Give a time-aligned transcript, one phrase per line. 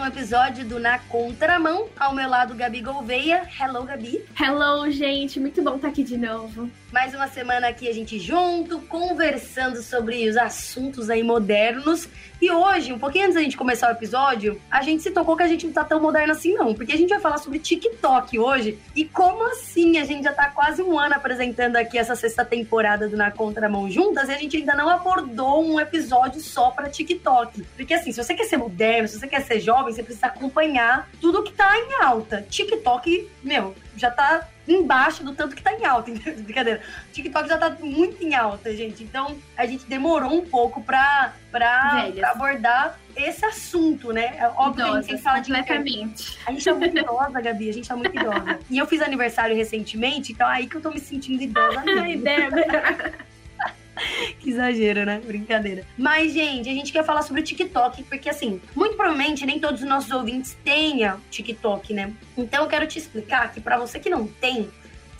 [0.00, 1.86] um episódio do Na Contramão.
[1.98, 3.46] Ao meu lado, Gabi Gouveia.
[3.60, 4.24] Hello, Gabi.
[4.40, 5.38] Hello, gente.
[5.38, 6.70] Muito bom estar aqui de novo.
[6.90, 12.08] Mais uma semana aqui a gente junto, conversando sobre os assuntos aí modernos.
[12.42, 15.42] E hoje, um pouquinho antes da gente começar o episódio, a gente se tocou que
[15.42, 18.36] a gente não tá tão moderno assim não, porque a gente vai falar sobre TikTok
[18.38, 18.78] hoje.
[18.96, 19.98] E como assim?
[19.98, 23.88] A gente já tá quase um ano apresentando aqui essa sexta temporada do Na Contramão
[23.88, 27.62] juntas e a gente ainda não abordou um episódio só para TikTok.
[27.76, 31.08] Porque assim, se você quer ser moderno, se você quer ser jovem, você precisa acompanhar
[31.20, 32.44] tudo que tá em alta.
[32.48, 36.10] TikTok, meu, já tá embaixo do tanto que tá em alta.
[36.40, 36.80] Brincadeira.
[37.12, 39.02] TikTok já tá muito em alta, gente.
[39.02, 44.36] Então, a gente demorou um pouco pra, pra, pra abordar esse assunto, né?
[44.38, 45.52] É óbvio Idosas, que a gente fala de.
[45.52, 46.38] Completamente.
[46.46, 47.68] A gente tá muito idosa, Gabi.
[47.68, 48.58] A gente tá muito idosa.
[48.70, 52.24] E eu fiz aniversário recentemente, então é aí que eu tô me sentindo idosa mesmo.
[54.38, 55.20] que exagero, né?
[55.24, 55.84] Brincadeira.
[55.96, 59.82] Mas, gente, a gente quer falar sobre o TikTok, porque, assim, muito provavelmente nem todos
[59.82, 62.12] os nossos ouvintes tenham TikTok, né?
[62.36, 64.70] Então, eu quero te explicar que para você que não tem,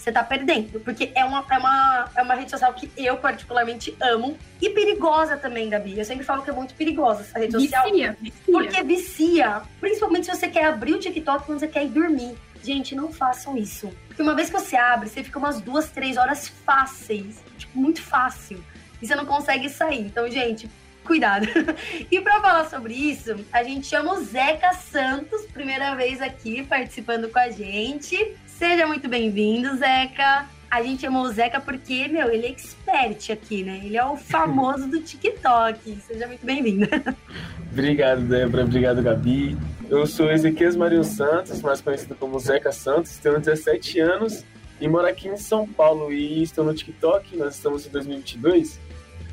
[0.00, 0.80] você tá perdendo.
[0.80, 4.36] Porque é uma, é, uma, é uma rede social que eu particularmente amo.
[4.60, 5.98] E perigosa também, Gabi.
[5.98, 7.90] Eu sempre falo que é muito perigosa essa rede social.
[7.90, 8.42] Vicia, vicia.
[8.46, 9.62] Porque vicia.
[9.80, 12.34] Principalmente se você quer abrir o TikTok quando você quer ir dormir.
[12.62, 13.90] Gente, não façam isso.
[14.20, 17.42] Porque uma vez que você abre, você fica umas duas, três horas fáceis.
[17.56, 18.62] Tipo, muito fácil
[19.00, 20.02] e você não consegue sair.
[20.02, 20.68] Então, gente,
[21.02, 21.46] cuidado.
[22.12, 27.30] e para falar sobre isso, a gente chama o Zeca Santos, primeira vez aqui participando
[27.30, 28.36] com a gente.
[28.44, 30.46] Seja muito bem-vindo, Zeca.
[30.70, 33.80] A gente chamou o Zeca porque, meu, ele é expert aqui, né?
[33.84, 35.98] Ele é o famoso do TikTok.
[36.06, 36.86] Seja muito bem-vindo.
[37.72, 38.64] Obrigado, Débora.
[38.64, 39.56] Obrigado, Gabi.
[39.88, 43.18] Eu sou Ezequias Mario Santos, mais conhecido como Zeca Santos.
[43.18, 44.44] Tenho 17 anos
[44.80, 47.36] e moro aqui em São Paulo e estou no TikTok.
[47.36, 48.78] Nós estamos em 2022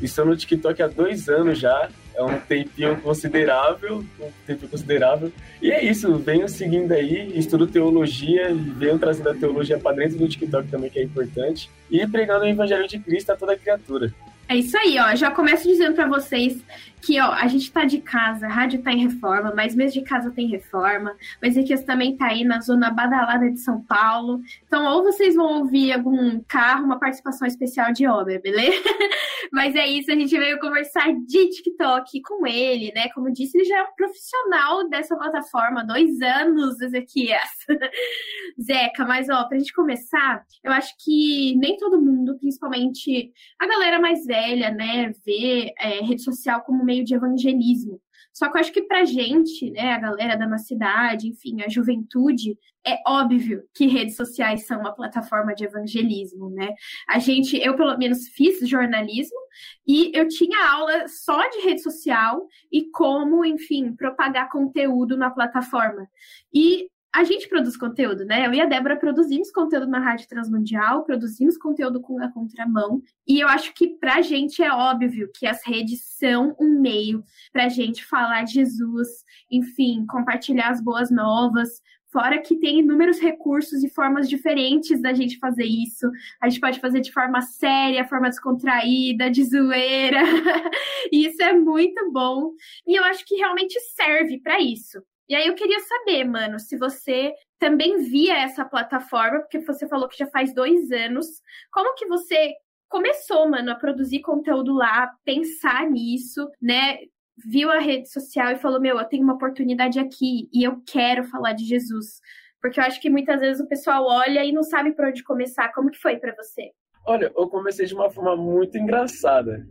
[0.02, 1.90] Estou no TikTok há dois anos já.
[2.18, 5.32] É um tempinho considerável, um tempo considerável.
[5.62, 10.28] E é isso, venho seguindo aí, estudo teologia venho trazendo a teologia para dentro do
[10.28, 11.70] TikTok também, que é importante.
[11.92, 14.12] E pregando o Evangelho de Cristo a toda criatura.
[14.50, 15.14] É isso aí, ó.
[15.16, 16.58] Já começo dizendo para vocês
[17.02, 20.08] que, ó, a gente tá de casa, a rádio tá em reforma, mas mesmo de
[20.08, 21.16] casa tem reforma.
[21.42, 24.42] O Ezequias também tá aí na zona badalada de São Paulo.
[24.66, 28.84] Então, ou vocês vão ouvir algum carro, uma participação especial de obra, beleza?
[29.52, 33.10] mas é isso, a gente veio conversar de TikTok com ele, né?
[33.14, 37.42] Como disse, ele já é um profissional dessa plataforma, dois anos, Ezequias.
[38.62, 44.00] Zeca, mas ó, pra gente começar, eu acho que nem todo mundo, principalmente a galera
[44.00, 48.02] mais velha, velha, né, vê é, rede social como meio de evangelismo.
[48.34, 51.70] Só que eu acho que pra gente, né, a galera da nossa cidade, enfim, a
[51.70, 52.56] juventude,
[52.86, 56.70] é óbvio que redes sociais são uma plataforma de evangelismo, né?
[57.10, 59.40] A gente, eu pelo menos fiz jornalismo
[59.86, 66.08] e eu tinha aula só de rede social e como, enfim, propagar conteúdo na plataforma.
[66.54, 68.46] E a gente produz conteúdo, né?
[68.46, 73.40] Eu e a Débora produzimos conteúdo na Rádio Transmundial, produzimos conteúdo com a contramão, e
[73.40, 78.06] eu acho que pra gente é óbvio que as redes são um meio pra gente
[78.06, 79.08] falar de Jesus,
[79.50, 85.38] enfim, compartilhar as boas novas, Fora que tem inúmeros recursos e formas diferentes da gente
[85.40, 86.10] fazer isso.
[86.42, 90.22] A gente pode fazer de forma séria, forma descontraída, de zoeira.
[91.12, 92.54] e isso é muito bom.
[92.88, 95.04] E eu acho que realmente serve para isso.
[95.30, 100.08] E aí eu queria saber, mano, se você também via essa plataforma, porque você falou
[100.08, 101.26] que já faz dois anos.
[101.72, 102.54] Como que você
[102.88, 107.00] começou, mano, a produzir conteúdo lá, pensar nisso, né?
[107.46, 111.24] Viu a rede social e falou: Meu, eu tenho uma oportunidade aqui e eu quero
[111.26, 112.20] falar de Jesus.
[112.62, 115.72] Porque eu acho que muitas vezes o pessoal olha e não sabe por onde começar.
[115.74, 116.72] Como que foi para você?
[117.06, 119.66] Olha, eu comecei de uma forma muito engraçada.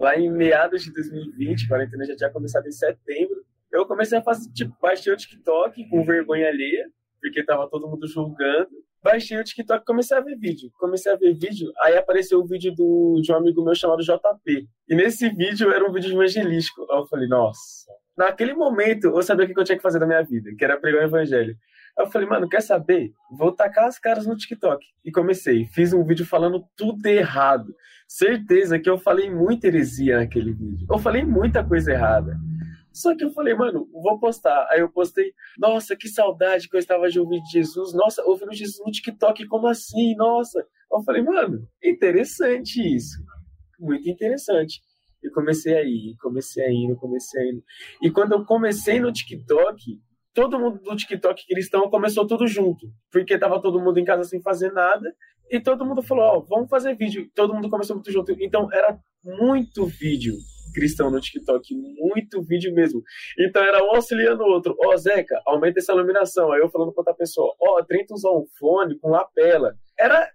[0.00, 3.31] Lá em meados de 2020, a quarentena já tinha começado em setembro
[3.72, 6.86] eu comecei a fazer, tipo, baixei o TikTok com vergonha alheia,
[7.20, 8.70] porque tava todo mundo julgando.
[9.02, 10.70] Baixei o TikTok e comecei a ver vídeo.
[10.78, 14.68] Comecei a ver vídeo, aí apareceu o vídeo do, de um amigo meu chamado JP.
[14.88, 16.86] E nesse vídeo era um vídeo evangelístico.
[16.90, 17.90] Aí eu falei, nossa.
[18.16, 20.78] Naquele momento, eu sabia o que eu tinha que fazer na minha vida, que era
[20.78, 21.56] pregar o evangelho.
[21.98, 23.12] Aí eu falei, mano, quer saber?
[23.36, 24.84] Vou tacar as caras no TikTok.
[25.04, 25.64] E comecei.
[25.66, 27.74] Fiz um vídeo falando tudo errado.
[28.06, 30.86] Certeza que eu falei muita heresia naquele vídeo.
[30.88, 32.36] Eu falei muita coisa errada.
[32.92, 34.66] Só que eu falei, mano, vou postar.
[34.70, 37.94] Aí eu postei, nossa, que saudade que eu estava de ouvir Jesus.
[37.94, 40.14] Nossa, ouvindo Jesus no TikTok, como assim?
[40.14, 40.66] Nossa.
[40.92, 43.18] Eu falei, mano, interessante isso.
[43.80, 44.80] Muito interessante.
[45.24, 47.62] E comecei a ir, comecei a ir, comecei a ir.
[48.02, 50.00] E quando eu comecei no TikTok,
[50.34, 52.86] todo mundo do TikTok cristão começou tudo junto.
[53.10, 55.14] Porque tava todo mundo em casa sem fazer nada.
[55.50, 57.30] E todo mundo falou, ó, oh, vamos fazer vídeo.
[57.34, 58.32] Todo mundo começou muito junto.
[58.38, 60.34] Então era muito vídeo
[60.72, 63.02] cristão no TikTok, muito vídeo mesmo.
[63.38, 64.76] Então era um auxiliando o outro.
[64.84, 66.52] Ó, oh, Zeca, aumenta essa iluminação.
[66.52, 69.74] Aí eu falando com outra pessoa, ó, oh, tenta usar um fone com lapela.
[69.98, 70.30] Era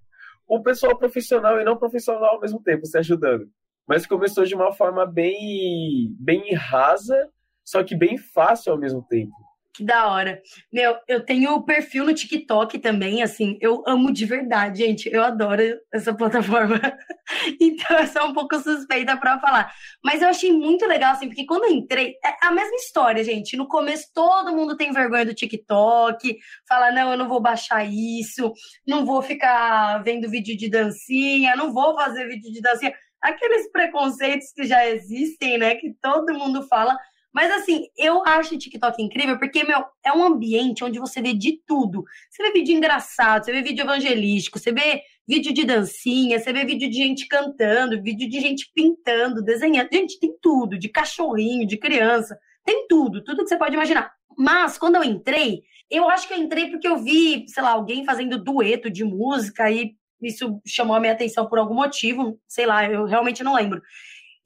[0.48, 3.48] o pessoal profissional e não profissional ao mesmo tempo se ajudando.
[3.88, 7.30] Mas começou de uma forma bem, bem rasa,
[7.63, 9.33] só que bem fácil ao mesmo tempo.
[9.78, 10.42] Que da hora.
[10.74, 15.08] Meu, eu tenho perfil no TikTok também, assim, eu amo de verdade, gente.
[15.08, 15.62] Eu adoro
[15.94, 16.82] essa plataforma.
[17.62, 19.72] então, eu sou um pouco suspeita para falar.
[20.04, 23.56] Mas eu achei muito legal, assim, porque quando eu entrei, é a mesma história, gente.
[23.56, 28.52] No começo, todo mundo tem vergonha do TikTok, fala, não, eu não vou baixar isso,
[28.88, 32.96] não vou ficar vendo vídeo de dancinha, não vou fazer vídeo de dancinha.
[33.22, 36.98] Aqueles preconceitos que já existem, né, que todo mundo fala
[37.34, 41.34] mas assim, eu acho o TikTok incrível porque, meu, é um ambiente onde você vê
[41.34, 42.04] de tudo.
[42.30, 46.66] Você vê vídeo engraçado, você vê vídeo evangelístico, você vê vídeo de dancinha, você vê
[46.66, 49.90] vídeo de gente cantando, vídeo de gente pintando, desenhando.
[49.92, 54.12] Gente, tem tudo, de cachorrinho, de criança, tem tudo, tudo que você pode imaginar.
[54.38, 58.06] Mas quando eu entrei, eu acho que eu entrei porque eu vi, sei lá, alguém
[58.06, 62.86] fazendo dueto de música e isso chamou a minha atenção por algum motivo, sei lá,
[62.86, 63.82] eu realmente não lembro.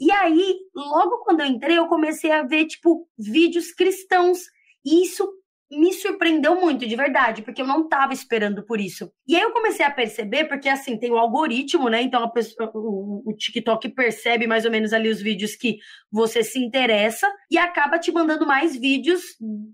[0.01, 4.39] E aí, logo quando eu entrei, eu comecei a ver, tipo, vídeos cristãos.
[4.83, 5.31] E isso
[5.71, 9.11] me surpreendeu muito, de verdade, porque eu não estava esperando por isso.
[9.27, 12.01] E aí eu comecei a perceber, porque assim, tem o algoritmo, né?
[12.01, 15.77] Então pessoa, o, o, TikTok percebe mais ou menos ali os vídeos que
[16.11, 19.21] você se interessa e acaba te mandando mais vídeos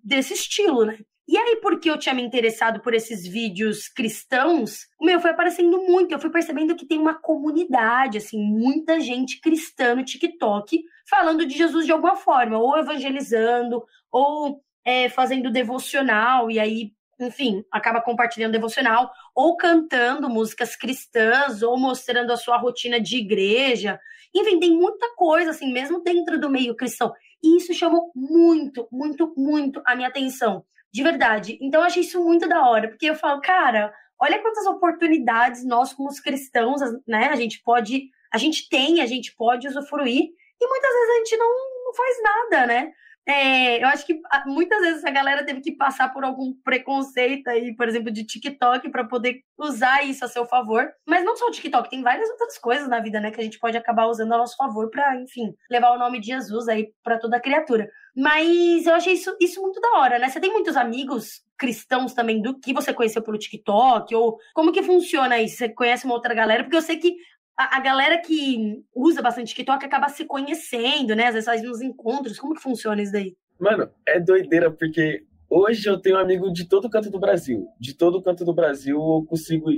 [0.03, 0.99] desse estilo, né?
[1.27, 5.77] E aí, porque eu tinha me interessado por esses vídeos cristãos, o meu foi aparecendo
[5.79, 6.13] muito.
[6.13, 11.57] Eu fui percebendo que tem uma comunidade, assim, muita gente cristã no TikTok falando de
[11.57, 18.53] Jesus de alguma forma, ou evangelizando, ou é, fazendo devocional, e aí, enfim, acaba compartilhando
[18.53, 23.99] devocional, ou cantando músicas cristãs, ou mostrando a sua rotina de igreja.
[24.33, 27.13] Enfim, tem muita coisa, assim, mesmo dentro do meio cristão.
[27.43, 30.63] E isso chamou muito, muito, muito a minha atenção.
[30.93, 31.57] De verdade.
[31.61, 35.93] Então eu achei isso muito da hora, porque eu falo, cara, olha quantas oportunidades nós,
[35.93, 40.29] como os cristãos, né, a gente pode, a gente tem, a gente pode usufruir,
[40.59, 41.49] e muitas vezes a gente não,
[41.85, 42.91] não faz nada, né?
[43.27, 47.49] É, eu acho que ah, muitas vezes a galera teve que passar por algum preconceito
[47.49, 50.89] aí, por exemplo, de TikTok, para poder usar isso a seu favor.
[51.05, 53.59] Mas não só o TikTok, tem várias outras coisas na vida, né, que a gente
[53.59, 57.19] pode acabar usando a nosso favor para, enfim, levar o nome de Jesus aí para
[57.19, 57.89] toda criatura.
[58.15, 60.29] Mas eu achei isso, isso muito da hora, né?
[60.29, 64.15] Você tem muitos amigos cristãos também do que você conheceu pelo TikTok?
[64.15, 65.57] Ou como que funciona isso?
[65.57, 66.63] Você conhece uma outra galera?
[66.63, 67.15] Porque eu sei que
[67.57, 71.25] a, a, galera que usa bastante TikTok acaba se conhecendo, né?
[71.25, 72.39] Às vezes faz uns encontros.
[72.39, 73.35] Como que funciona isso daí?
[73.59, 77.67] Mano, é doideira, porque hoje eu tenho amigo de todo canto do Brasil.
[77.79, 79.71] De todo canto do Brasil eu consigo.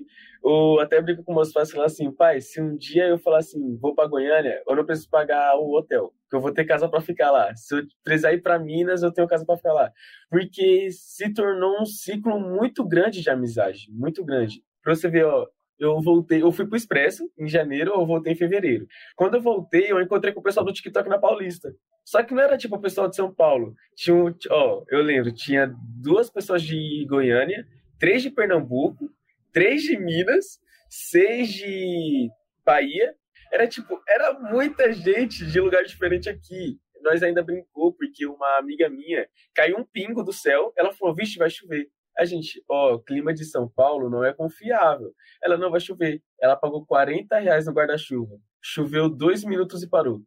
[0.43, 3.77] Eu até brinco com meus pais falo assim, pai, se um dia eu falar assim,
[3.77, 7.01] vou para Goiânia, eu não preciso pagar o hotel, que eu vou ter casa para
[7.01, 7.55] ficar lá.
[7.55, 9.91] Se eu precisar ir para Minas, eu tenho casa para ficar lá.
[10.29, 14.61] Porque se tornou um ciclo muito grande de amizade, muito grande.
[14.81, 15.45] Pra você ver, ó,
[15.79, 18.85] eu voltei, eu fui pro Expresso em janeiro, eu voltei em fevereiro.
[19.15, 21.73] Quando eu voltei, eu encontrei com o pessoal do TikTok na Paulista.
[22.03, 23.73] Só que não era tipo o pessoal de São Paulo.
[23.95, 27.65] Tinha, um, ó, eu lembro, tinha duas pessoas de Goiânia,
[27.97, 29.09] três de Pernambuco,
[29.53, 30.59] três de Minas,
[30.89, 32.29] seis de
[32.65, 33.15] Bahia.
[33.51, 36.77] Era tipo, era muita gente de lugar diferente aqui.
[37.01, 41.37] Nós ainda brincou, porque uma amiga minha caiu um pingo do céu, ela falou, vixe,
[41.37, 41.87] vai chover.
[42.19, 45.13] A gente, ó, o clima de São Paulo não é confiável.
[45.41, 46.21] Ela não vai chover.
[46.41, 48.35] Ela pagou 40 reais no guarda-chuva.
[48.61, 50.21] Choveu dois minutos e parou.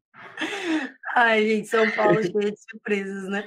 [1.15, 3.47] Ai, gente, São Paulo cheio de surpresas, né?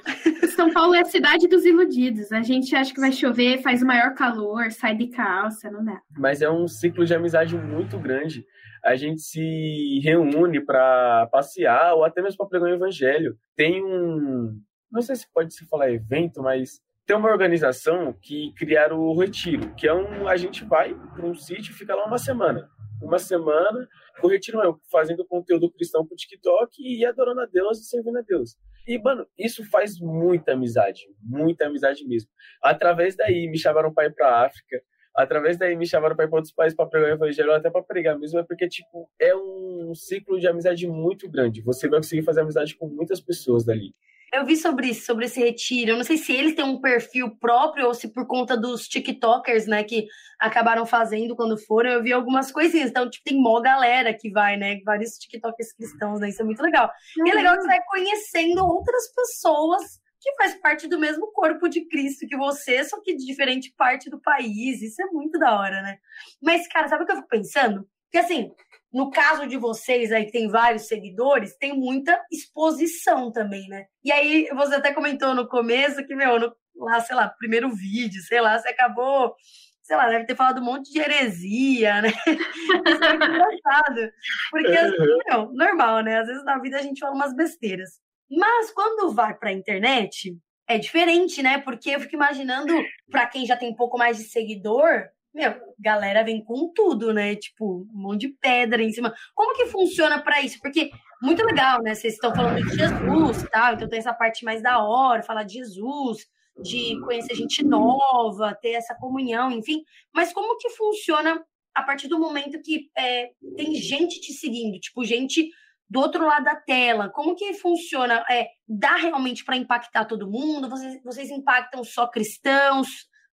[0.54, 2.30] São Paulo é a cidade dos iludidos.
[2.30, 6.00] A gente acha que vai chover, faz o maior calor, sai de calça, não dá.
[6.16, 8.46] Mas é um ciclo de amizade muito grande.
[8.84, 13.36] A gente se reúne para passear ou até mesmo para pregar o evangelho.
[13.56, 14.56] Tem um,
[14.90, 19.72] não sei se pode se falar evento, mas tem uma organização que criaram o Retiro,
[19.76, 20.26] que é um.
[20.26, 22.68] A gente vai para um sítio e fica lá uma semana.
[23.00, 23.86] Uma semana,
[24.22, 28.22] o Retiro é fazendo conteúdo cristão pro TikTok e adorando a Deus e servindo a
[28.22, 28.56] Deus.
[28.88, 32.30] E, mano, isso faz muita amizade, muita amizade mesmo.
[32.62, 34.80] Através daí, me chamaram para ir pra África,
[35.14, 37.82] através daí me chamaram para ir para outros países para pregar o evangelho, até para
[37.82, 41.62] pregar mesmo, é porque, tipo, é um ciclo de amizade muito grande.
[41.62, 43.94] Você vai conseguir fazer amizade com muitas pessoas dali.
[44.32, 45.92] Eu vi sobre isso, sobre esse retiro.
[45.92, 49.66] Eu não sei se eles têm um perfil próprio ou se por conta dos TikTokers,
[49.66, 50.06] né, que
[50.38, 51.90] acabaram fazendo quando foram.
[51.90, 52.90] Eu vi algumas coisinhas.
[52.90, 54.80] Então, tipo, tem mó galera que vai, né?
[54.84, 56.28] Vários TikTokers cristãos, né?
[56.28, 56.90] Isso é muito legal.
[57.18, 57.26] Uhum.
[57.26, 61.68] E é legal que você vai conhecendo outras pessoas que faz parte do mesmo corpo
[61.68, 64.82] de Cristo que você, só que de diferente parte do país.
[64.82, 65.98] Isso é muito da hora, né?
[66.42, 67.88] Mas, cara, sabe o que eu fico pensando?
[68.10, 68.50] Que assim,
[68.96, 73.84] no caso de vocês aí, que tem vários seguidores, tem muita exposição também, né?
[74.02, 78.22] E aí, você até comentou no começo que, meu, no, lá, sei lá, primeiro vídeo,
[78.22, 79.34] sei lá, você acabou
[79.82, 82.08] sei lá, deve ter falado um monte de heresia, né?
[82.26, 84.10] Isso é engraçado.
[84.50, 86.18] Porque, assim, não, normal, né?
[86.18, 88.00] Às vezes na vida a gente fala umas besteiras.
[88.28, 90.36] Mas quando vai pra internet,
[90.66, 91.58] é diferente, né?
[91.58, 92.74] Porque eu fico imaginando,
[93.08, 95.04] para quem já tem um pouco mais de seguidor,
[95.36, 97.36] meu, galera vem com tudo, né?
[97.36, 99.14] Tipo, um monte de pedra em cima.
[99.34, 100.58] Como que funciona para isso?
[100.62, 100.90] Porque
[101.20, 101.94] muito legal, né?
[101.94, 105.58] Vocês estão falando de Jesus, tal, então tem essa parte mais da hora, falar de
[105.58, 106.26] Jesus,
[106.62, 109.84] de conhecer gente nova, ter essa comunhão, enfim.
[110.10, 113.28] Mas como que funciona a partir do momento que é,
[113.58, 115.50] tem gente te seguindo, tipo, gente
[115.86, 117.10] do outro lado da tela?
[117.10, 118.24] Como que funciona?
[118.30, 120.70] É, dá realmente para impactar todo mundo?
[120.70, 122.88] Vocês, vocês impactam só cristãos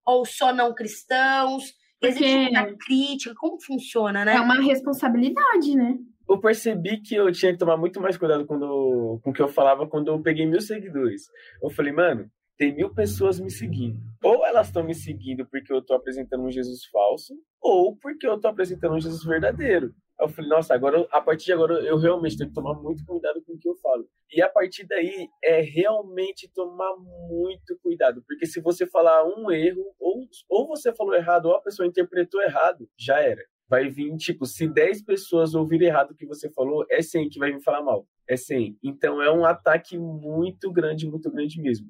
[0.06, 1.82] ou só não cristãos?
[2.04, 3.36] Porque Existe uma crítica?
[3.38, 4.36] Como funciona, né?
[4.36, 5.98] É uma responsabilidade, né?
[6.28, 9.48] Eu percebi que eu tinha que tomar muito mais cuidado quando, com o que eu
[9.48, 11.30] falava quando eu peguei mil seguidores.
[11.62, 13.98] Eu falei, mano, tem mil pessoas me seguindo.
[14.22, 18.36] Ou elas estão me seguindo porque eu estou apresentando um Jesus falso, ou porque eu
[18.36, 19.94] estou apresentando um Jesus verdadeiro.
[20.20, 23.42] Eu falei, nossa, agora, a partir de agora, eu realmente tenho que tomar muito cuidado
[23.44, 24.08] com o que eu falo.
[24.32, 26.96] E a partir daí, é realmente tomar
[27.28, 28.24] muito cuidado.
[28.28, 32.42] Porque se você falar um erro, ou, ou você falou errado, ou a pessoa interpretou
[32.42, 33.42] errado, já era.
[33.68, 37.40] Vai vir, tipo, se 10 pessoas ouvirem errado o que você falou, é 100 que
[37.40, 38.08] vai vir falar mal.
[38.28, 38.78] É 100.
[38.84, 41.88] Então, é um ataque muito grande, muito grande mesmo.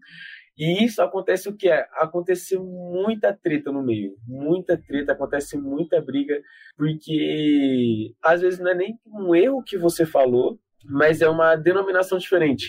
[0.58, 1.88] E isso acontece o que é?
[1.94, 6.40] Acontece muita treta no meio, muita treta, acontece muita briga,
[6.78, 12.18] porque às vezes não é nem um erro que você falou, mas é uma denominação
[12.18, 12.68] diferente.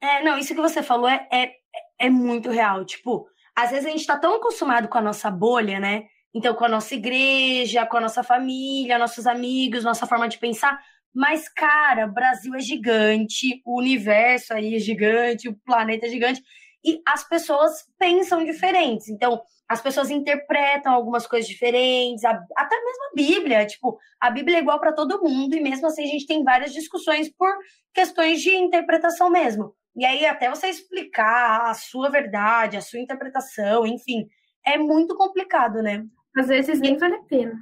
[0.00, 1.50] É, não, isso que você falou é, é,
[1.98, 2.84] é muito real.
[2.84, 3.26] Tipo,
[3.56, 6.04] às vezes a gente tá tão acostumado com a nossa bolha, né?
[6.32, 10.78] Então, com a nossa igreja, com a nossa família, nossos amigos, nossa forma de pensar.
[11.14, 16.42] Mas, cara, Brasil é gigante, o universo aí é gigante, o planeta é gigante
[16.84, 19.08] e as pessoas pensam diferentes.
[19.08, 23.66] Então, as pessoas interpretam algumas coisas diferentes, até mesmo a Bíblia.
[23.66, 26.72] Tipo, a Bíblia é igual para todo mundo, e mesmo assim a gente tem várias
[26.72, 27.50] discussões por
[27.92, 29.74] questões de interpretação mesmo.
[29.96, 34.28] E aí, até você explicar a sua verdade, a sua interpretação, enfim,
[34.66, 36.04] é muito complicado, né?
[36.36, 37.54] Às vezes nem vale a pena.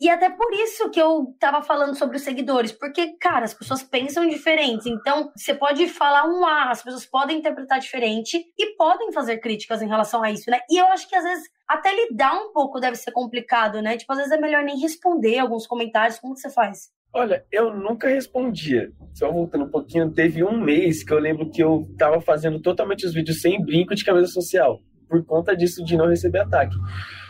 [0.00, 3.82] E até por isso que eu tava falando sobre os seguidores, porque, cara, as pessoas
[3.82, 4.86] pensam diferentes.
[4.86, 9.82] Então, você pode falar um A, as pessoas podem interpretar diferente e podem fazer críticas
[9.82, 10.58] em relação a isso, né?
[10.70, 13.98] E eu acho que às vezes até lidar um pouco deve ser complicado, né?
[13.98, 16.18] Tipo, às vezes é melhor nem responder alguns comentários.
[16.18, 16.88] Como que você faz?
[17.12, 18.90] Olha, eu nunca respondia.
[19.12, 23.04] Só voltando um pouquinho, teve um mês que eu lembro que eu tava fazendo totalmente
[23.04, 26.74] os vídeos sem brinco de camisa social, por conta disso de não receber ataque.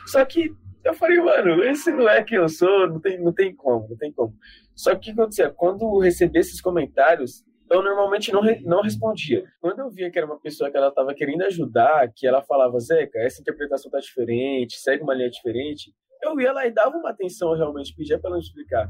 [0.07, 0.51] Só que
[0.91, 3.97] eu falei, mano, esse não é quem eu sou, não tem, não tem como, não
[3.97, 4.35] tem como.
[4.75, 5.51] Só que o que acontecia?
[5.51, 9.45] Quando eu recebi esses comentários, eu normalmente não, não respondia.
[9.61, 12.79] Quando eu via que era uma pessoa que ela estava querendo ajudar, que ela falava,
[12.81, 17.11] Zeca, essa interpretação tá diferente, segue uma linha diferente, eu ia lá e dava uma
[17.11, 18.89] atenção realmente, pedia para ela explicar.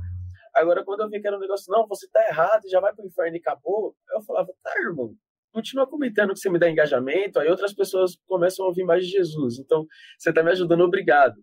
[0.54, 3.06] Agora, quando eu via que era um negócio, não, você tá errado, já vai pro
[3.06, 5.14] inferno e acabou, eu falava, tá, irmão,
[5.52, 9.12] continua comentando que você me dá engajamento, aí outras pessoas começam a ouvir mais de
[9.12, 9.58] Jesus.
[9.58, 9.86] Então,
[10.18, 11.36] você tá me ajudando, obrigado.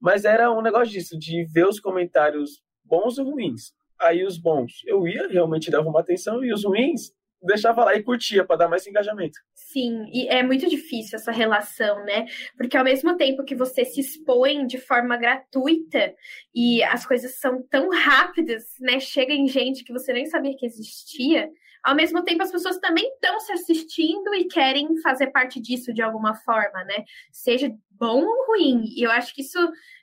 [0.00, 3.72] Mas era um negócio disso, de ver os comentários bons e ruins.
[4.00, 7.12] Aí os bons eu ia, realmente dava uma atenção, e os ruins
[7.44, 9.38] deixava lá e curtia para dar mais engajamento.
[9.54, 12.26] Sim, e é muito difícil essa relação, né?
[12.56, 16.14] Porque ao mesmo tempo que você se expõe de forma gratuita
[16.54, 18.98] e as coisas são tão rápidas, né?
[18.98, 21.50] Chega em gente que você nem sabia que existia.
[21.82, 26.00] Ao mesmo tempo, as pessoas também estão se assistindo e querem fazer parte disso de
[26.00, 27.04] alguma forma, né?
[27.30, 28.84] Seja bom ou ruim.
[28.96, 29.58] E eu acho que isso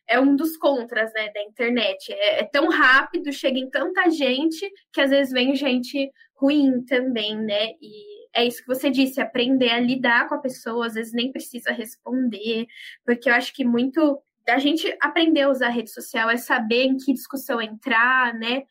[0.08, 2.12] é um dos contras, né, da internet.
[2.12, 7.38] É, é, tão rápido, chega em tanta gente que às vezes vem gente ruim também,
[7.38, 7.72] né?
[7.82, 11.32] E é isso que você disse, aprender a lidar com a pessoa, às vezes nem
[11.32, 12.66] precisa responder,
[13.06, 16.84] porque eu acho que muito a gente aprender a usar a rede social é saber
[16.84, 18.64] em que discussão entrar, né?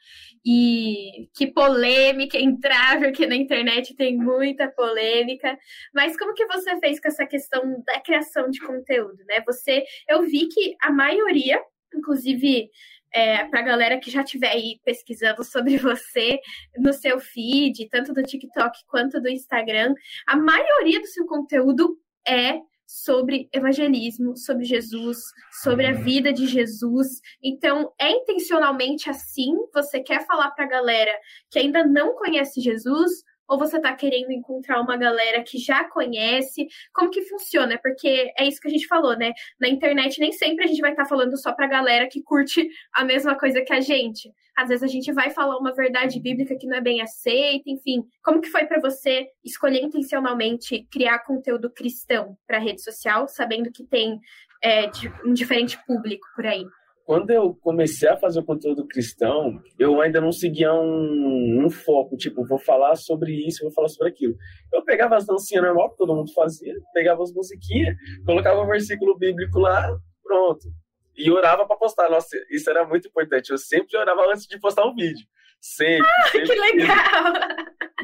[0.44, 5.58] E que polêmica entrar, porque na internet tem muita polêmica.
[5.94, 9.42] Mas como que você fez com essa questão da criação de conteúdo, né?
[9.46, 11.62] Você, eu vi que a maioria,
[11.94, 12.70] inclusive
[13.12, 16.40] é, para a galera que já estiver aí pesquisando sobre você
[16.78, 19.94] no seu feed, tanto do TikTok quanto do Instagram,
[20.26, 25.18] a maioria do seu conteúdo é sobre evangelismo, sobre Jesus,
[25.62, 27.20] sobre a vida de Jesus.
[27.40, 29.54] Então, é intencionalmente assim?
[29.72, 31.16] Você quer falar para a galera
[31.48, 33.24] que ainda não conhece Jesus?
[33.50, 36.68] Ou você está querendo encontrar uma galera que já conhece?
[36.94, 37.76] Como que funciona?
[37.82, 39.32] Porque é isso que a gente falou, né?
[39.60, 42.68] Na internet nem sempre a gente vai estar tá falando só para galera que curte
[42.94, 44.32] a mesma coisa que a gente.
[44.56, 48.04] Às vezes a gente vai falar uma verdade bíblica que não é bem aceita, enfim.
[48.22, 53.82] Como que foi para você escolher intencionalmente criar conteúdo cristão para rede social, sabendo que
[53.82, 54.20] tem
[54.62, 54.88] é,
[55.24, 56.64] um diferente público por aí?
[57.10, 62.16] Quando eu comecei a fazer o conteúdo cristão, eu ainda não seguia um, um, foco,
[62.16, 64.36] tipo, vou falar sobre isso, vou falar sobre aquilo.
[64.72, 69.18] Eu pegava as dancinhas normal que todo mundo fazia, pegava as musiquinhas, colocava um versículo
[69.18, 70.68] bíblico lá, pronto.
[71.16, 72.08] E orava para postar.
[72.08, 73.50] Nossa, isso era muito importante.
[73.50, 75.26] Eu sempre orava antes de postar um vídeo.
[75.60, 76.06] Sempre.
[76.06, 76.94] Ah, sempre que legal!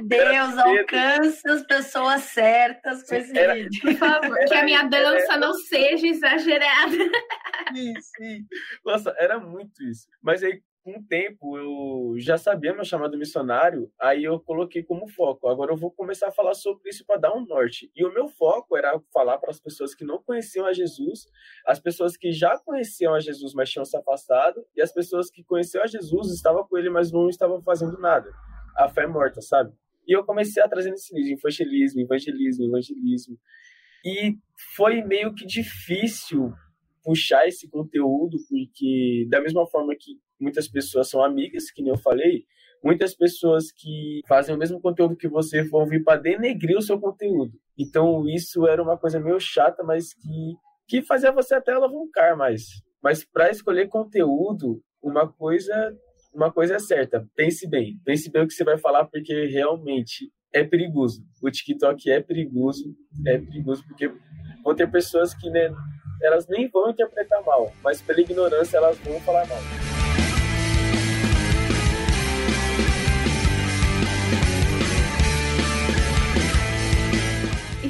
[0.03, 3.81] Deus alcança as pessoas certas com esse era, vídeo.
[3.81, 6.97] Por favor, que a minha dança era, não seja exagerada.
[7.75, 8.47] Sim, sim.
[8.85, 10.07] Nossa, era muito isso.
[10.23, 15.09] Mas aí, com o tempo, eu já sabia meu chamado missionário, aí eu coloquei como
[15.09, 15.49] foco.
[15.49, 17.91] Agora eu vou começar a falar sobre isso para dar um norte.
[17.95, 21.27] E o meu foco era falar para as pessoas que não conheciam a Jesus,
[21.67, 25.43] as pessoas que já conheciam a Jesus, mas tinham se afastado, e as pessoas que
[25.43, 28.33] conheciam a Jesus, estavam com ele, mas não estavam fazendo nada.
[28.77, 29.73] A fé é morta, sabe?
[30.07, 33.39] E eu comecei a trazer esse vídeo, evangelismo, evangelismo, evangelismo.
[34.05, 34.37] E
[34.77, 36.53] foi meio que difícil
[37.03, 41.99] puxar esse conteúdo, porque da mesma forma que muitas pessoas são amigas, que nem eu
[41.99, 42.45] falei,
[42.83, 47.01] muitas pessoas que fazem o mesmo conteúdo que você vão vir para denegrir o seu
[47.01, 47.53] conteúdo.
[47.79, 50.55] Então isso era uma coisa meio chata, mas que,
[50.87, 52.63] que fazia você até alavancar mais.
[53.03, 55.97] Mas para escolher conteúdo, uma coisa
[56.37, 60.31] uma coisa é certa, pense bem, pense bem o que você vai falar, porque realmente
[60.53, 61.25] é perigoso.
[61.43, 62.95] O TikTok é perigoso,
[63.27, 64.13] é perigoso porque
[64.63, 65.71] vão ter pessoas que né,
[66.23, 69.86] elas nem vão interpretar mal, mas pela ignorância elas vão falar mal.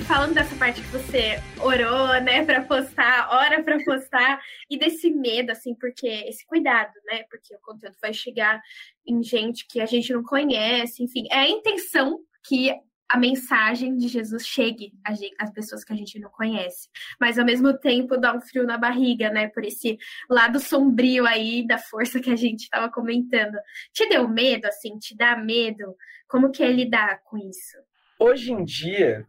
[0.06, 5.50] Falando dessa parte que você orou, né, para postar, hora para postar, e desse medo,
[5.50, 8.62] assim, porque esse cuidado, né, porque o conteúdo vai chegar
[9.04, 12.72] em gente que a gente não conhece, enfim, é a intenção que
[13.09, 14.92] a mensagem de Jesus chegue
[15.38, 16.88] às pessoas que a gente não conhece.
[17.20, 19.46] Mas ao mesmo tempo dá um frio na barriga, né?
[19.46, 19.96] Por esse
[20.28, 23.57] lado sombrio aí da força que a gente estava comentando.
[23.92, 24.98] Te deu medo, assim?
[24.98, 25.94] Te dá medo?
[26.26, 27.76] Como que é lidar com isso?
[28.18, 29.24] Hoje em dia,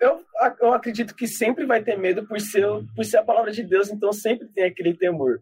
[0.00, 0.24] eu,
[0.60, 3.90] eu acredito que sempre vai ter medo por ser, por ser a palavra de Deus,
[3.90, 5.38] então sempre tem aquele temor.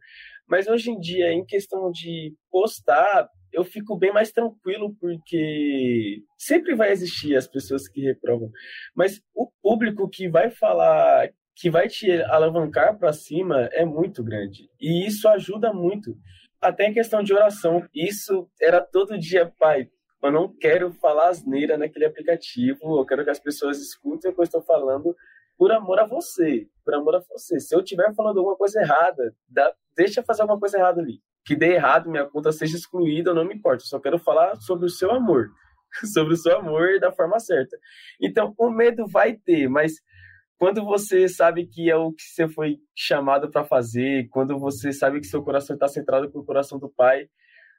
[0.48, 6.74] Mas hoje em dia, em questão de postar, eu fico bem mais tranquilo, porque sempre
[6.74, 8.50] vai existir as pessoas que reprovam.
[8.94, 14.68] Mas o público que vai falar, que vai te alavancar para cima, é muito grande.
[14.80, 16.16] E isso ajuda muito.
[16.60, 19.88] Até em questão de oração, isso era todo dia, pai,
[20.22, 24.40] eu não quero falar asneira naquele aplicativo, eu quero que as pessoas escutem o que
[24.40, 25.14] eu estou falando
[25.56, 27.58] por amor a você, por amor a você.
[27.60, 31.20] Se eu estiver falando alguma coisa errada, dá, deixa fazer alguma coisa errada ali.
[31.44, 33.82] Que dê errado, minha conta seja excluída, eu não me importo.
[33.82, 35.50] Eu só quero falar sobre o seu amor,
[36.12, 37.76] sobre o seu amor da forma certa.
[38.20, 39.94] Então, o medo vai ter, mas
[40.58, 45.20] quando você sabe que é o que você foi chamado para fazer, quando você sabe
[45.20, 47.28] que seu coração está centrado com o coração do Pai,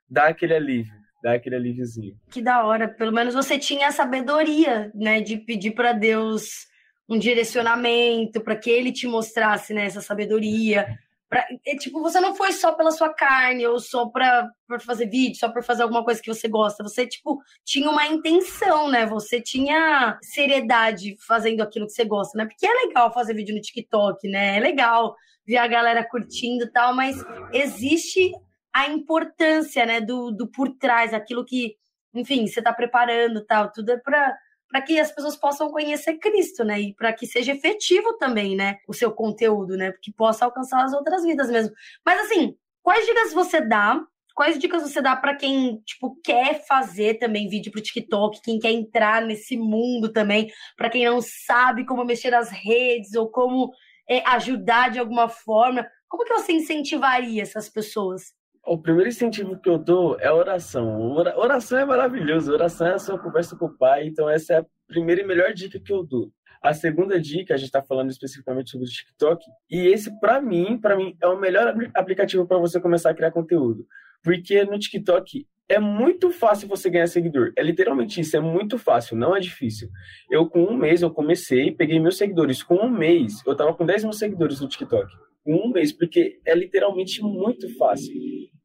[0.09, 2.15] dá aquele alívio dá aquele alíviozinho.
[2.29, 2.87] Que da hora.
[2.87, 6.67] Pelo menos você tinha a sabedoria, né, de pedir para Deus
[7.07, 10.87] um direcionamento, para que ele te mostrasse né, essa sabedoria.
[11.27, 15.37] Pra, é, tipo, você não foi só pela sua carne ou só para fazer vídeo,
[15.37, 16.83] só por fazer alguma coisa que você gosta.
[16.83, 19.05] Você, tipo, tinha uma intenção, né?
[19.05, 22.45] Você tinha seriedade fazendo aquilo que você gosta, né?
[22.45, 24.57] Porque é legal fazer vídeo no TikTok, né?
[24.57, 28.31] É legal ver a galera curtindo e tal, mas existe
[28.79, 31.75] a importância, né, do, do por trás, aquilo que,
[32.13, 34.37] enfim, você está preparando tal, tudo é para
[34.69, 36.79] para que as pessoas possam conhecer Cristo, né?
[36.79, 38.77] E para que seja efetivo também, né?
[38.87, 39.91] O seu conteúdo, né?
[39.99, 41.73] Que possa alcançar as outras vidas mesmo.
[42.05, 43.99] Mas assim, quais dicas você dá?
[44.35, 48.71] Quais dicas você dá para quem, tipo, quer fazer também vídeo pro TikTok, quem quer
[48.71, 53.71] entrar nesse mundo também, para quem não sabe como mexer nas redes ou como
[54.07, 55.83] é, ajudar de alguma forma?
[56.07, 58.37] Como que você incentivaria essas pessoas?
[58.65, 61.13] O primeiro incentivo que eu dou é oração.
[61.35, 62.51] Oração é maravilhoso.
[62.51, 64.07] Oração é a sua conversa com o pai.
[64.07, 66.31] Então, essa é a primeira e melhor dica que eu dou.
[66.61, 69.45] A segunda dica, a gente está falando especificamente sobre o TikTok.
[69.69, 73.31] E esse, para mim, para mim, é o melhor aplicativo para você começar a criar
[73.31, 73.87] conteúdo.
[74.21, 77.53] Porque no TikTok é muito fácil você ganhar seguidor.
[77.55, 79.87] É literalmente isso, é muito fácil, não é difícil.
[80.29, 82.61] Eu, com um mês, eu comecei, peguei meus seguidores.
[82.61, 85.07] Com um mês, eu tava com 10 mil seguidores no TikTok.
[85.49, 88.13] Com um mês, porque é literalmente muito fácil.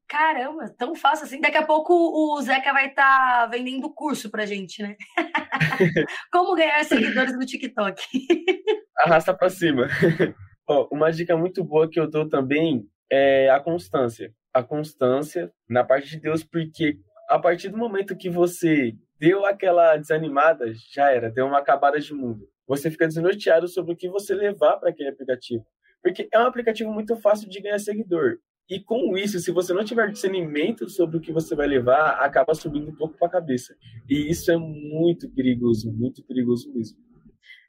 [0.07, 1.41] Caramba, tão fácil assim.
[1.41, 4.95] Daqui a pouco o Zeca vai estar tá vendendo curso pra gente, né?
[6.31, 8.03] Como ganhar seguidores no TikTok.
[8.99, 9.89] Arrasta pra cima.
[10.93, 14.31] uma dica muito boa que eu dou também é a constância.
[14.53, 16.99] A constância na parte de Deus, porque
[17.31, 22.13] a partir do momento que você deu aquela desanimada, já era, deu uma acabada de
[22.13, 22.47] mundo.
[22.67, 25.65] Você fica desnorteado sobre o que você levar para aquele aplicativo.
[26.05, 28.39] Porque é um aplicativo muito fácil de ganhar seguidor.
[28.69, 32.55] E com isso, se você não tiver discernimento sobre o que você vai levar, acaba
[32.55, 33.75] subindo um pouco para a cabeça.
[34.09, 36.99] E isso é muito perigoso, muito perigoso mesmo.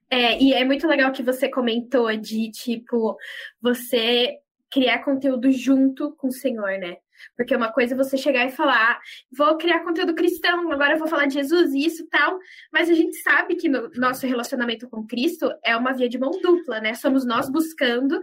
[0.10, 3.18] É, e é muito legal que você comentou de, tipo,
[3.62, 4.38] você
[4.70, 6.98] criar conteúdo junto com o Senhor, né?
[7.36, 9.00] Porque uma coisa é você chegar e falar,
[9.32, 12.38] vou criar conteúdo cristão, agora eu vou falar de Jesus e isso tal.
[12.72, 16.32] Mas a gente sabe que no nosso relacionamento com Cristo é uma via de mão
[16.42, 16.94] dupla, né?
[16.94, 18.20] Somos nós buscando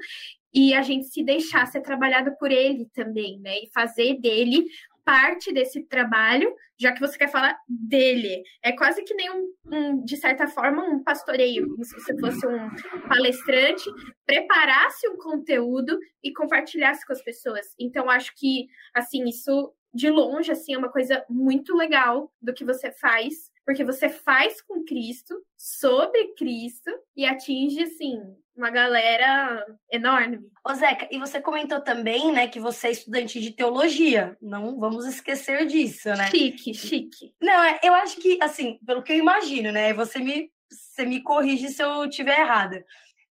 [0.54, 3.58] e a gente se deixar ser trabalhado por ele também, né?
[3.58, 4.66] E fazer dele
[5.04, 8.42] parte desse trabalho, já que você quer falar dele.
[8.62, 12.46] É quase que nem um, um, de certa forma, um pastoreio, como se você fosse
[12.46, 12.70] um
[13.08, 13.90] palestrante,
[14.26, 17.66] preparasse um conteúdo e compartilhasse com as pessoas.
[17.78, 22.64] Então, acho que, assim, isso de longe, assim, é uma coisa muito legal do que
[22.64, 28.18] você faz, porque você faz com Cristo, sobre Cristo, e atinge, assim,
[28.56, 30.40] uma galera enorme.
[30.66, 34.36] Ô Zeca, e você comentou também, né, que você é estudante de teologia.
[34.40, 36.28] Não vamos esquecer disso, né?
[36.30, 37.34] Chique, chique.
[37.40, 41.22] Não, é, eu acho que, assim, pelo que eu imagino, né, você me, você me
[41.22, 42.84] corrige se eu estiver errada.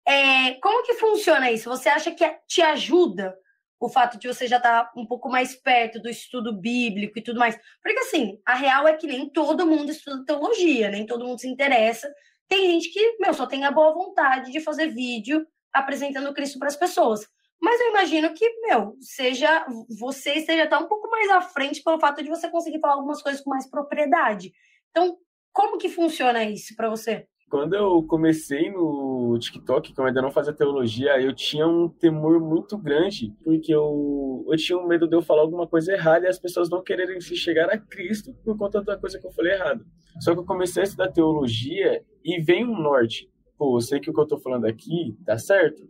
[0.06, 1.68] É, como que funciona isso?
[1.68, 3.36] Você acha que te ajuda
[3.78, 7.22] o fato de você já estar tá um pouco mais perto do estudo bíblico e
[7.22, 7.58] tudo mais?
[7.82, 11.48] Porque, assim, a real é que nem todo mundo estuda teologia, nem todo mundo se
[11.48, 12.10] interessa
[12.50, 16.66] tem gente que, meu, só tem a boa vontade de fazer vídeo apresentando Cristo para
[16.66, 17.20] as pessoas.
[17.62, 22.00] Mas eu imagino que, meu, seja você esteja até um pouco mais à frente pelo
[22.00, 24.52] fato de você conseguir falar algumas coisas com mais propriedade.
[24.90, 25.16] Então,
[25.52, 27.28] como que funciona isso para você?
[27.50, 32.38] Quando eu comecei no TikTok, que eu ainda não fazia teologia, eu tinha um temor
[32.40, 36.28] muito grande, porque eu, eu tinha um medo de eu falar alguma coisa errada e
[36.28, 39.54] as pessoas não quererem se chegar a Cristo por conta da coisa que eu falei
[39.54, 39.84] errado.
[40.20, 43.28] Só que eu comecei a estudar teologia e vem um norte.
[43.58, 45.82] Pô, eu sei que o que eu tô falando aqui tá certo,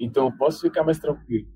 [0.00, 1.46] então eu posso ficar mais tranquilo.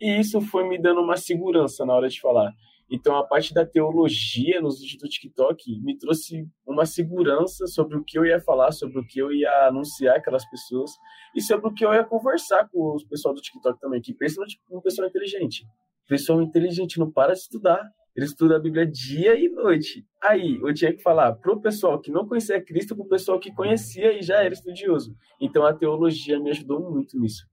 [0.00, 2.52] E isso foi me dando uma segurança na hora de falar.
[2.90, 8.04] Então, a parte da teologia nos vídeos do TikTok me trouxe uma segurança sobre o
[8.04, 10.90] que eu ia falar, sobre o que eu ia anunciar aquelas pessoas
[11.34, 14.44] e sobre o que eu ia conversar com os pessoal do TikTok também, que pensam
[14.46, 15.64] tipo, um pessoal inteligente.
[16.06, 17.86] O pessoal inteligente não para de estudar.
[18.16, 20.04] Ele estuda a Bíblia dia e noite.
[20.20, 24.18] Aí, eu tinha que falar pro pessoal que não conhecia Cristo, pro pessoal que conhecia
[24.18, 25.14] e já era estudioso.
[25.40, 27.46] Então, a teologia me ajudou muito nisso.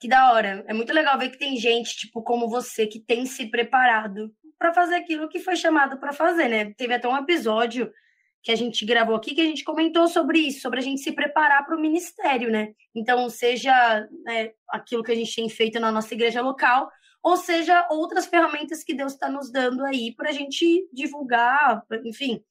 [0.00, 0.64] Que da hora.
[0.66, 4.74] É muito legal ver que tem gente, tipo, como você, que tem se preparado para
[4.74, 6.72] fazer aquilo que foi chamado para fazer, né?
[6.74, 7.92] Teve até um episódio
[8.42, 11.12] que a gente gravou aqui que a gente comentou sobre isso, sobre a gente se
[11.12, 12.72] preparar para o ministério, né?
[12.94, 16.90] Então, seja né, aquilo que a gente tem feito na nossa igreja local,
[17.22, 22.42] ou seja, outras ferramentas que Deus está nos dando aí para a gente divulgar, enfim,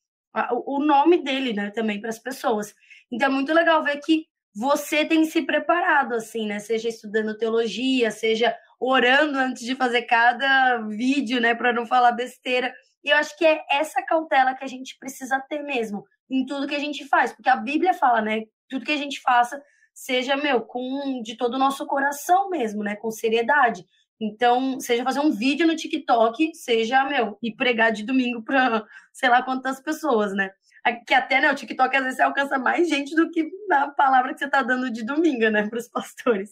[0.65, 2.75] o nome dele, né, também para as pessoas.
[3.11, 6.59] Então, é muito legal ver que você tem se preparado, assim, né?
[6.59, 12.73] Seja estudando teologia, seja orando antes de fazer cada vídeo, né, para não falar besteira.
[13.03, 16.67] E eu acho que é essa cautela que a gente precisa ter mesmo em tudo
[16.67, 19.61] que a gente faz, porque a Bíblia fala, né, tudo que a gente faça
[19.93, 23.85] seja, meu, com de todo o nosso coração mesmo, né, com seriedade.
[24.19, 29.29] Então, seja fazer um vídeo no TikTok, seja, meu, e pregar de domingo para sei
[29.29, 30.51] lá quantas pessoas, né?
[31.05, 34.39] Que até, né, o TikTok às vezes alcança mais gente do que na palavra que
[34.39, 36.51] você tá dando de domingo, né, para os pastores.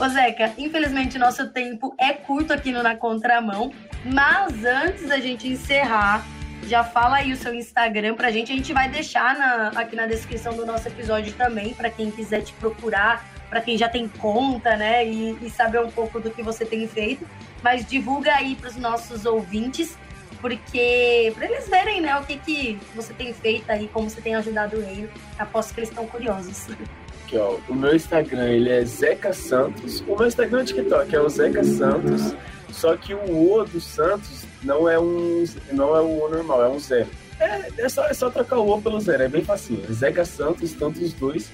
[0.00, 3.72] Ô Zeca, infelizmente nosso tempo é curto aqui no Na Contramão,
[4.04, 6.24] mas antes da gente encerrar,
[6.66, 8.52] já fala aí o seu Instagram pra gente.
[8.52, 12.42] A gente vai deixar na, aqui na descrição do nosso episódio também, para quem quiser
[12.42, 16.42] te procurar, para quem já tem conta, né, e, e, saber um pouco do que
[16.42, 17.26] você tem feito.
[17.62, 19.96] Mas divulga aí para os nossos ouvintes,
[20.40, 24.34] porque para eles verem, né, o que, que você tem feito aí, como você tem
[24.34, 25.08] ajudado o reino.
[25.38, 26.68] Aposto que eles estão curiosos.
[27.32, 27.56] aqui, ó.
[27.68, 30.02] O meu Instagram, ele é Zeca Santos.
[30.06, 32.34] O meu Instagram é TikTok é o Zeca Santos.
[32.70, 36.68] Só que o O do Santos não é um não é o O normal, é
[36.68, 37.08] um zero.
[37.40, 39.80] É, é, só, é só trocar o O pelo zero, é bem fácil.
[39.92, 41.50] Zeca Santos, tanto os dois.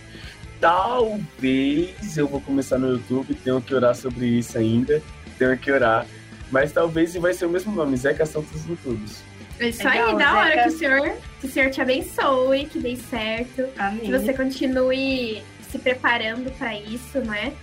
[0.61, 5.01] Talvez eu vou começar no YouTube, tenho que orar sobre isso ainda.
[5.39, 6.07] Tenho que orar.
[6.51, 9.23] Mas talvez vai ser o mesmo nome, Zeca Santos em todos.
[9.61, 12.79] É isso Legal, aí, da hora que o senhor, que o senhor te abençoe, que
[12.79, 13.65] dê certo.
[13.77, 14.01] Amém.
[14.01, 17.55] Que você continue se preparando para isso, né?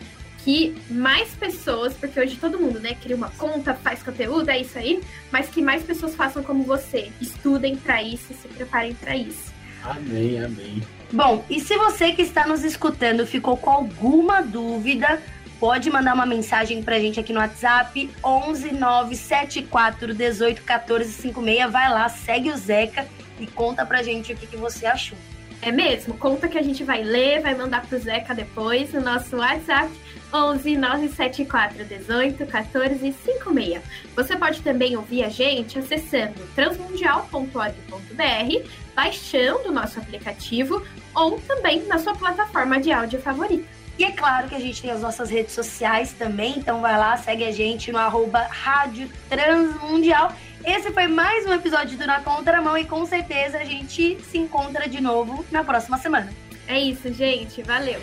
[0.45, 4.77] que mais pessoas, porque hoje todo mundo, né, cria uma conta, faz conteúdo, é isso
[4.77, 9.51] aí, mas que mais pessoas façam como você, estudem para isso, se preparem para isso.
[9.83, 10.83] Amém, amém.
[11.11, 15.19] Bom, e se você que está nos escutando ficou com alguma dúvida,
[15.59, 21.71] pode mandar uma mensagem pra gente aqui no WhatsApp 11 974 18 14 56.
[21.71, 23.07] Vai lá, segue o Zeca
[23.39, 25.17] e conta pra gente o que, que você achou.
[25.61, 26.15] É mesmo?
[26.15, 29.91] Conta que a gente vai ler, vai mandar pro Zeca depois no nosso WhatsApp
[30.33, 33.81] 11 974 18 14 56.
[34.15, 40.83] Você pode também ouvir a gente acessando transmundial.org.br, baixando o nosso aplicativo
[41.15, 43.75] ou também na sua plataforma de áudio favorita.
[43.97, 47.15] E é claro que a gente tem as nossas redes sociais também, então vai lá,
[47.15, 50.33] segue a gente no arroba Rádio Transmundial
[50.65, 54.89] esse foi mais um episódio do Na Contramão e com certeza a gente se encontra
[54.89, 56.34] de novo na próxima semana.
[56.67, 57.62] É isso, gente.
[57.62, 57.99] Valeu!